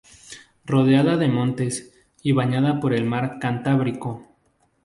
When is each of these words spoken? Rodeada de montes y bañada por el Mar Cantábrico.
Rodeada 0.65 1.15
de 1.15 1.27
montes 1.27 1.93
y 2.23 2.31
bañada 2.31 2.79
por 2.79 2.95
el 2.95 3.05
Mar 3.05 3.37
Cantábrico. 3.39 4.35